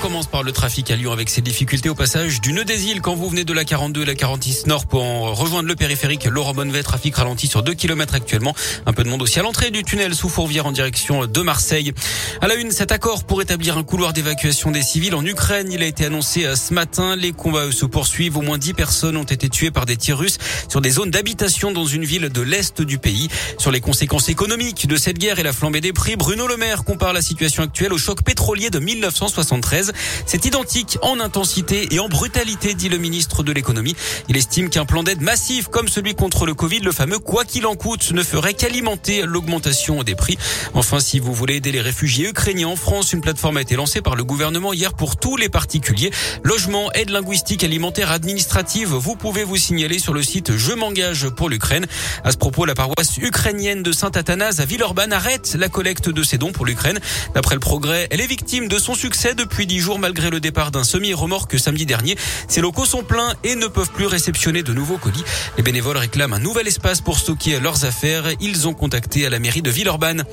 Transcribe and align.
Commence 0.00 0.28
par 0.28 0.42
le 0.42 0.52
trafic 0.52 0.90
à 0.90 0.96
Lyon 0.96 1.12
avec 1.12 1.28
ses 1.28 1.42
difficultés 1.42 1.90
au 1.90 1.94
passage 1.94 2.40
du 2.40 2.54
nœud 2.54 2.64
des 2.64 2.86
îles 2.86 3.02
quand 3.02 3.14
vous 3.14 3.28
venez 3.28 3.44
de 3.44 3.52
la 3.52 3.66
42 3.66 4.00
et 4.00 4.04
la 4.06 4.14
46 4.14 4.66
Nord 4.66 4.86
pour 4.86 5.02
rejoindre 5.02 5.68
le 5.68 5.76
périphérique 5.76 6.24
Laurent 6.24 6.54
Bonnevet. 6.54 6.82
Trafic 6.82 7.14
ralenti 7.16 7.46
sur 7.48 7.62
2 7.62 7.74
km 7.74 8.14
actuellement. 8.14 8.54
Un 8.86 8.94
peu 8.94 9.04
de 9.04 9.10
monde 9.10 9.20
aussi 9.20 9.38
à 9.38 9.42
l'entrée 9.42 9.70
du 9.70 9.84
tunnel 9.84 10.14
sous 10.14 10.30
Fourvière 10.30 10.64
en 10.64 10.72
direction 10.72 11.26
de 11.26 11.42
Marseille. 11.42 11.92
À 12.40 12.48
la 12.48 12.54
une, 12.54 12.70
cet 12.70 12.92
accord 12.92 13.24
pour 13.24 13.42
établir 13.42 13.76
un 13.76 13.82
couloir 13.82 14.14
d'évacuation 14.14 14.70
des 14.70 14.80
civils 14.80 15.14
en 15.14 15.24
Ukraine. 15.24 15.70
Il 15.70 15.82
a 15.82 15.86
été 15.86 16.06
annoncé 16.06 16.46
euh, 16.46 16.56
ce 16.56 16.72
matin. 16.72 17.14
Les 17.14 17.32
combats 17.32 17.70
se 17.70 17.84
poursuivent. 17.84 18.38
Au 18.38 18.42
moins 18.42 18.56
10 18.56 18.72
personnes 18.72 19.18
ont 19.18 19.24
été 19.24 19.50
tuées 19.50 19.70
par 19.70 19.84
des 19.84 19.98
tirs 19.98 20.18
russes 20.18 20.38
sur 20.68 20.80
des 20.80 20.90
zones 20.90 21.10
d'habitation 21.10 21.72
dans 21.72 21.84
une 21.84 22.04
ville 22.04 22.30
de 22.30 22.40
l'Est 22.40 22.80
du 22.80 22.96
pays. 22.96 23.28
Sur 23.58 23.70
les 23.70 23.80
conséquences 23.80 24.30
économiques 24.30 24.86
de 24.86 24.96
cette 24.96 25.18
guerre 25.18 25.38
et 25.38 25.42
la 25.42 25.52
flambée 25.52 25.82
des 25.82 25.92
prix, 25.92 26.16
Bruno 26.16 26.46
Le 26.46 26.56
Maire 26.56 26.84
compare 26.84 27.12
la 27.12 27.20
situation 27.20 27.62
actuelle 27.62 27.92
au 27.92 27.98
choc 27.98 28.22
pétrolier 28.22 28.70
de 28.70 28.78
1973. 28.78 29.89
C'est 30.26 30.44
identique 30.44 30.98
en 31.02 31.20
intensité 31.20 31.94
et 31.94 32.00
en 32.00 32.08
brutalité, 32.08 32.74
dit 32.74 32.88
le 32.88 32.98
ministre 32.98 33.42
de 33.42 33.52
l'économie. 33.52 33.96
Il 34.28 34.36
estime 34.36 34.70
qu'un 34.70 34.84
plan 34.84 35.02
d'aide 35.02 35.20
massif 35.20 35.68
comme 35.68 35.88
celui 35.88 36.14
contre 36.14 36.46
le 36.46 36.54
Covid, 36.54 36.80
le 36.80 36.92
fameux 36.92 37.18
quoi 37.18 37.44
qu'il 37.44 37.66
en 37.66 37.74
coûte, 37.74 38.12
ne 38.12 38.22
ferait 38.22 38.54
qu'alimenter 38.54 39.22
l'augmentation 39.22 40.02
des 40.02 40.14
prix. 40.14 40.38
Enfin, 40.74 41.00
si 41.00 41.18
vous 41.18 41.32
voulez 41.32 41.56
aider 41.56 41.72
les 41.72 41.80
réfugiés 41.80 42.28
ukrainiens 42.28 42.68
en 42.68 42.76
France, 42.76 43.12
une 43.12 43.20
plateforme 43.20 43.56
a 43.56 43.62
été 43.62 43.76
lancée 43.76 44.02
par 44.02 44.16
le 44.16 44.24
gouvernement 44.24 44.72
hier 44.72 44.94
pour 44.94 45.16
tous 45.16 45.36
les 45.36 45.48
particuliers. 45.48 46.10
Logement, 46.42 46.92
aide 46.92 47.10
linguistique, 47.10 47.64
alimentaire, 47.64 48.10
administrative. 48.10 48.88
Vous 48.88 49.16
pouvez 49.16 49.44
vous 49.44 49.56
signaler 49.56 49.98
sur 49.98 50.12
le 50.12 50.22
site 50.22 50.56
Je 50.56 50.72
m'engage 50.72 51.28
pour 51.28 51.48
l'Ukraine. 51.48 51.86
À 52.24 52.32
ce 52.32 52.36
propos, 52.36 52.64
la 52.64 52.74
paroisse 52.74 53.16
ukrainienne 53.18 53.82
de 53.82 53.92
Saint-Athanase 53.92 54.60
à 54.60 54.64
Villeurbanne 54.64 55.12
arrête 55.12 55.56
la 55.58 55.68
collecte 55.68 56.08
de 56.08 56.22
ses 56.22 56.38
dons 56.38 56.52
pour 56.52 56.66
l'Ukraine. 56.66 56.98
D'après 57.34 57.54
le 57.54 57.60
progrès, 57.60 58.08
elle 58.10 58.20
est 58.20 58.26
victime 58.26 58.68
de 58.68 58.78
son 58.78 58.94
succès 58.94 59.34
depuis 59.34 59.66
jours 59.78 59.98
malgré 59.98 60.30
le 60.30 60.40
départ 60.40 60.70
d'un 60.70 60.84
semi-remorque 60.84 61.58
samedi 61.58 61.86
dernier. 61.86 62.16
Ces 62.48 62.60
locaux 62.60 62.84
sont 62.84 63.02
pleins 63.02 63.34
et 63.44 63.54
ne 63.54 63.66
peuvent 63.66 63.90
plus 63.90 64.06
réceptionner 64.06 64.62
de 64.62 64.72
nouveaux 64.72 64.98
colis. 64.98 65.24
Les 65.56 65.62
bénévoles 65.62 65.98
réclament 65.98 66.34
un 66.34 66.38
nouvel 66.38 66.66
espace 66.66 67.00
pour 67.00 67.18
stocker 67.18 67.60
leurs 67.60 67.84
affaires. 67.84 68.24
Ils 68.40 68.66
ont 68.66 68.74
contacté 68.74 69.26
à 69.26 69.30
la 69.30 69.38
mairie 69.38 69.62
de 69.62 69.70
Villeurbanne. 69.70 70.24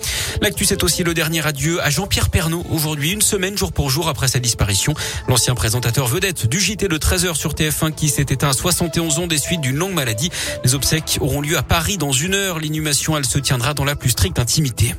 L'actu, 0.42 0.66
c'est 0.66 0.84
aussi 0.84 1.04
le 1.04 1.14
dernier 1.14 1.46
adieu 1.46 1.82
à 1.84 1.90
Jean-Pierre 1.90 2.30
Pernaud. 2.30 2.66
Aujourd'hui, 2.72 3.12
une 3.12 3.22
semaine 3.22 3.58
jour 3.58 3.72
pour 3.72 3.90
jour 3.90 4.10
après 4.10 4.28
sa 4.28 4.40
disparition. 4.40 4.94
L'ancien 5.28 5.56
présentateur 5.56 6.08
vedette 6.08 6.48
du 6.48 6.60
JT 6.60 6.88
de 6.88 6.98
13h 6.98 7.36
sur 7.36 7.54
TF1 7.54 7.94
qui 7.94 8.10
s'est 8.10 8.26
éteint 8.30 8.50
à 8.50 8.54
71 8.54 9.20
ans 9.20 9.28
des 9.28 9.38
suites 9.38 9.62
d'une 9.62 9.78
longue 9.78 9.94
maladie. 9.94 10.30
Les 10.64 10.76
obsèques 10.76 11.18
auront 11.22 11.42
lieu 11.42 11.58
à 11.58 11.64
Paris 11.64 11.98
dans 11.98 12.12
une 12.12 12.34
heure. 12.34 12.60
L'inhumation, 12.60 13.18
elle 13.18 13.26
se 13.26 13.40
tiendra 13.40 13.74
dans 13.74 13.86
la 13.86 13.96
plus 13.96 14.12
stricte 14.12 14.40
intimité. 14.40 14.96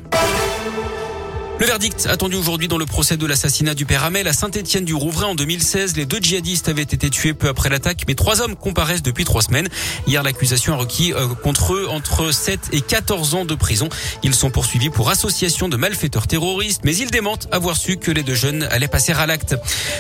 Le 1.61 1.67
verdict 1.67 2.07
attendu 2.07 2.37
aujourd'hui 2.37 2.69
dans 2.69 2.79
le 2.79 2.87
procès 2.87 3.17
de 3.17 3.27
l'assassinat 3.27 3.75
du 3.75 3.85
père 3.85 4.05
Hamel 4.05 4.29
à 4.29 4.33
Saint-Étienne 4.33 4.85
du 4.85 4.95
Rouvray 4.95 5.29
en 5.29 5.35
2016. 5.35 5.97
Les 5.97 6.07
deux 6.07 6.21
djihadistes 6.21 6.69
avaient 6.69 6.83
été 6.83 7.11
tués 7.11 7.35
peu 7.35 7.49
après 7.49 7.69
l'attaque, 7.69 8.05
mais 8.07 8.15
trois 8.15 8.41
hommes 8.41 8.55
comparaissent 8.55 9.03
depuis 9.03 9.25
trois 9.25 9.43
semaines. 9.43 9.69
Hier, 10.07 10.23
l'accusation 10.23 10.75
a 10.75 10.77
requis 10.77 11.13
euh, 11.13 11.27
contre 11.27 11.75
eux 11.75 11.89
entre 11.89 12.31
7 12.31 12.61
et 12.71 12.81
14 12.81 13.35
ans 13.35 13.45
de 13.45 13.57
prison. 13.57 13.89
Ils 14.23 14.37
sont 14.37 14.51
poursuivis 14.51 14.91
pour 14.91 15.11
association 15.11 15.69
de 15.69 15.77
malfaiteurs 15.77 16.29
terroristes, 16.29 16.83
mais 16.85 16.95
ils 16.95 17.11
démentent 17.11 17.49
avoir 17.51 17.77
su 17.77 17.97
que 17.97 18.13
les 18.13 18.23
deux 18.23 18.37
jeunes 18.37 18.63
allaient 18.71 18.87
passer 18.87 19.11
à 19.11 19.27
l'acte. 19.27 19.57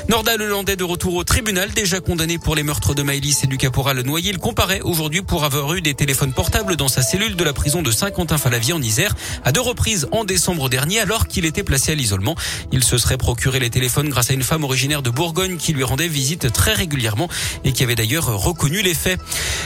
Nordal 0.09 0.41
Hollandais 0.41 0.77
de 0.77 0.85
retour 0.85 1.17
au 1.17 1.25
tribunal, 1.25 1.73
déjà 1.73 1.99
condamné 1.99 2.39
pour 2.39 2.55
les 2.55 2.63
meurtres 2.63 2.95
de 2.95 3.03
Maëlys 3.03 3.43
et 3.43 3.49
du 3.49 3.57
caporal 3.57 4.01
Noyer. 4.03 4.31
Il 4.31 4.39
comparait 4.39 4.81
aujourd'hui 4.83 5.23
pour 5.23 5.43
avoir 5.43 5.75
eu 5.75 5.81
des 5.81 5.95
téléphones 5.95 6.33
portables 6.33 6.77
dans 6.77 6.87
sa 6.87 7.03
cellule 7.03 7.35
de 7.35 7.43
la 7.43 7.53
prison 7.53 7.83
de 7.83 7.91
Saint-Quentin-Falavier 7.91 8.75
en 8.75 8.81
Isère 8.81 9.17
à 9.45 9.51
deux 9.51 9.61
reprises 9.61 10.07
en 10.13 10.23
décembre 10.23 10.69
dernier 10.69 11.01
alors 11.01 11.27
qu'il 11.27 11.48
était 11.49 11.65
placé 11.65 11.93
à 11.93 11.95
l'isolement. 11.95 12.37
Il 12.73 12.85
se 12.85 12.99
serait 12.99 13.19
procuré 13.19 13.59
les 13.59 13.71
téléphones 13.71 14.09
grâce 14.09 14.31
à 14.31 14.35
une 14.35 14.43
femme 14.43 14.65
originaire 14.65 15.03
de 15.03 15.11
Bourgogne 15.11 15.57
qui 15.57 15.73
lui 15.73 15.85
rendait 15.85 16.09
visite 16.09 16.53
très 16.53 16.75
régulièrement 16.75 17.29
et 17.65 17.73
qui 17.73 17.83
avait 17.83 17.95
d'ailleurs 17.95 18.27
reconnu 18.27 18.83
les 18.83 18.95
faits. 18.95 19.19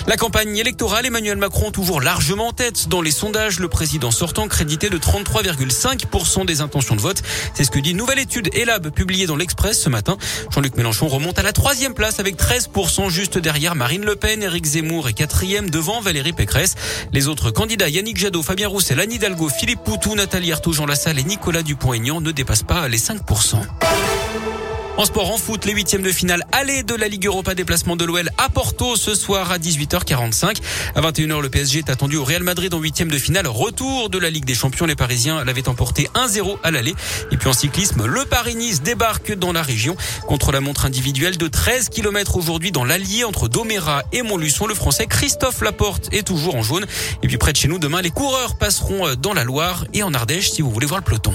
La 0.06 0.16
campagne 0.16 0.56
électorale, 0.56 1.06
Emmanuel 1.06 1.37
Macron 1.37 1.71
toujours 1.71 2.00
largement 2.00 2.48
en 2.48 2.53
tête 2.53 2.88
dans 2.88 3.03
les 3.03 3.10
sondages. 3.10 3.59
Le 3.59 3.69
président 3.69 4.10
sortant 4.10 4.48
crédité 4.48 4.88
de 4.88 4.98
33,5% 4.98 6.47
des 6.47 6.60
intentions 6.60 6.97
de 6.97 7.00
vote. 7.00 7.22
C'est 7.54 7.65
ce 7.65 7.71
que 7.71 7.78
dit 7.78 7.91
une 7.91 7.97
nouvelle 7.97 8.19
étude 8.19 8.48
ELAB 8.54 8.91
publiée 8.91 9.26
dans 9.26 9.37
l'Express 9.37 9.81
ce 9.81 9.88
matin. 9.88 10.16
Jean-Luc 10.50 10.76
Mélenchon 10.76 11.09
remonte 11.09 11.38
à 11.38 11.42
la 11.42 11.53
troisième 11.53 11.94
place 11.94 12.21
avec 12.21 12.37
13% 12.37 13.10
juste 13.10 13.38
derrière 13.38 13.75
Marine 13.75 14.04
Le 14.04 14.16
Pen. 14.16 14.42
Éric 14.42 14.65
Zemmour 14.65 15.09
est 15.09 15.12
quatrième 15.12 15.71
devant 15.71 16.00
Valérie 16.00 16.32
Pécresse. 16.32 16.75
Les 17.12 17.28
autres 17.28 17.50
candidats 17.50 17.88
Yannick 17.88 18.16
Jadot, 18.16 18.42
Fabien 18.42 18.69
Roussel, 18.69 19.00
Anne 19.00 19.12
Hidalgo, 19.12 19.48
Philippe 19.48 19.82
Poutou, 19.84 20.15
Nathalie 20.15 20.53
Arthaud, 20.53 20.72
Jean 20.72 20.87
Lassalle 20.87 21.19
et 21.19 21.25
Nicolas 21.25 21.62
Dupont-Aignan 21.72 22.21
ne 22.21 22.33
dépassent 22.33 22.65
pas 22.65 22.87
les 22.87 22.99
5%. 22.99 23.56
En 24.99 25.06
sport, 25.06 25.31
en 25.31 25.38
foot, 25.38 25.65
les 25.65 25.72
huitièmes 25.72 26.03
de 26.03 26.12
finale 26.12 26.44
aller 26.53 26.83
de 26.83 26.94
la 26.94 27.09
Ligue 27.09 27.25
Europa 27.25 27.55
déplacement 27.55 27.97
de 27.97 28.05
l'OL 28.05 28.28
à 28.37 28.50
Porto 28.50 28.94
ce 28.94 29.15
soir 29.15 29.50
à 29.50 29.56
18h45. 29.56 30.59
À 30.94 31.00
21h, 31.00 31.41
le 31.41 31.49
PSG 31.49 31.78
est 31.78 31.91
attendu 31.91 32.19
au 32.19 32.25
Real 32.25 32.43
Madrid 32.43 32.75
en 32.75 32.78
huitième 32.78 33.10
de 33.10 33.16
finale. 33.16 33.47
Retour 33.47 34.10
de 34.10 34.19
la 34.19 34.28
Ligue 34.28 34.44
des 34.44 34.55
Champions. 34.55 34.84
Les 34.84 34.94
Parisiens 34.94 35.44
l'avaient 35.44 35.69
emporté 35.69 36.10
1-0 36.15 36.59
à 36.62 36.71
l'aller. 36.71 36.94
Et 37.31 37.38
puis 37.38 37.49
en 37.49 37.55
cyclisme, 37.55 38.04
le 38.04 38.27
Paris-Nice 38.27 38.83
débarque 38.83 39.33
dans 39.33 39.54
la 39.54 39.62
région 39.62 39.97
contre 40.27 40.53
la 40.53 40.60
montre 40.60 40.84
individuelle 40.84 41.39
de 41.39 41.49
13 41.49 41.89
km 41.89 42.37
aujourd'hui 42.37 42.71
dans 42.71 42.84
l'Allier 42.84 43.25
entre 43.25 43.49
Doméra 43.49 44.03
et 44.12 44.21
Montluçon. 44.21 44.66
Le 44.66 44.75
Français 44.75 45.06
Christophe 45.06 45.62
Laporte 45.62 46.12
est 46.12 46.27
toujours 46.27 46.54
en 46.54 46.62
jaune. 46.62 46.84
Et 47.22 47.28
puis 47.28 47.39
près 47.39 47.53
de 47.53 47.56
chez 47.56 47.69
nous, 47.69 47.78
demain, 47.78 48.03
les 48.03 48.10
coureurs 48.10 48.56
passeront 48.56 49.15
dans 49.15 49.33
la 49.33 49.44
Loire 49.44 49.87
et 49.94 50.03
en 50.03 50.12
Ardèche 50.12 50.50
si 50.50 50.60
vous 50.60 50.71
voulez 50.71 50.87
voir 50.87 51.00
le 51.00 51.04
peloton. 51.04 51.33